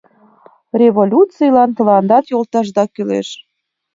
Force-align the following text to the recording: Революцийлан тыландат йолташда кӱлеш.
Революцийлан 0.81 1.69
тыландат 1.77 2.25
йолташда 2.31 2.83
кӱлеш. 2.93 3.29